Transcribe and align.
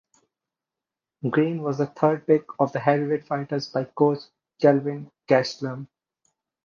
Greene 1.29 1.61
was 1.61 1.77
the 1.77 1.85
third 1.85 2.25
pick 2.25 2.45
of 2.57 2.71
the 2.73 2.79
heavyweight 2.79 3.23
fighters 3.27 3.67
by 3.67 3.83
coach 3.83 4.17
Kelvin 4.59 5.11
Gastelum. 5.29 5.89